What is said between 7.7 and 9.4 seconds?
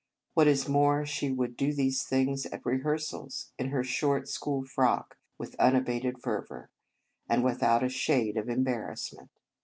a shade of embarrassment.